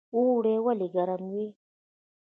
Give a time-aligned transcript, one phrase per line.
[0.15, 1.47] اوړی ولې ګرم وي؟